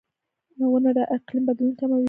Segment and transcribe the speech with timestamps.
[0.71, 1.99] •ونه د اقلیم بدلون کموي.